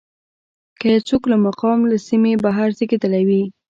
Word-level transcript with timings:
که 0.79 0.85
یو 0.93 1.01
څوک 1.09 1.21
له 1.31 1.37
مقام 1.45 1.79
له 1.91 1.97
سیمې 2.07 2.33
بهر 2.43 2.69
زېږېدلی 2.77 3.23
وي. 3.29 3.43